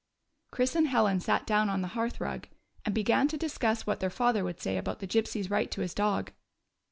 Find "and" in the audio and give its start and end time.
0.75-0.87, 2.83-2.95